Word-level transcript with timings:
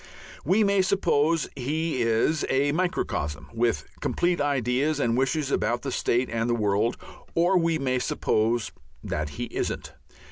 We 0.43 0.63
may 0.63 0.81
suppose 0.81 1.47
he 1.55 2.01
is 2.01 2.43
a 2.49 2.71
microcosm, 2.71 3.51
with 3.53 3.85
complete 3.99 4.41
ideas 4.41 4.99
and 4.99 5.15
wishes 5.15 5.51
about 5.51 5.83
the 5.83 5.91
state 5.91 6.27
and 6.27 6.49
the 6.49 6.55
world, 6.55 6.97
or 7.35 7.55
we 7.55 7.77
may 7.77 7.99
suppose 7.99 8.71
that 9.03 9.29
he 9.37 9.43
isn't. 9.53 9.93